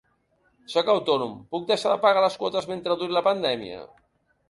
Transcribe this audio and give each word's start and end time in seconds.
Sóc 0.75 0.89
autònom, 0.93 1.35
puc 1.53 1.69
deixar 1.73 1.93
de 1.93 2.01
pagar 2.09 2.25
les 2.27 2.41
quotes 2.43 2.71
mentre 2.75 3.01
duri 3.03 3.19
la 3.21 3.27
pandèmia? 3.33 3.89